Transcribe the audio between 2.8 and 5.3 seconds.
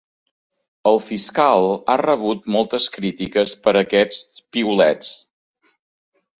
crítiques per aquests piulets.